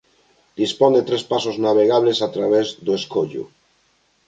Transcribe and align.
Dispón 0.59 0.91
de 0.95 1.03
tres 1.07 1.23
pasos 1.31 1.55
navegables 1.67 2.17
a 2.21 2.29
través 2.35 2.67
do 2.85 2.93
escollo. 2.99 3.43